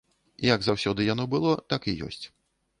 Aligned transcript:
Як 0.45 0.63
заўсёды 0.67 1.05
яно 1.13 1.27
было, 1.37 1.53
так 1.75 1.81
і 1.93 1.97
ёсць. 2.09 2.23